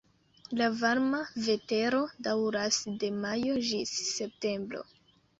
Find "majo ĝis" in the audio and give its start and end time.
3.25-3.91